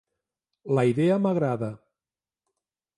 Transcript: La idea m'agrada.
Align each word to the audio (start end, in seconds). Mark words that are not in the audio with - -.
La 0.79 0.85
idea 0.93 1.19
m'agrada. 1.27 1.71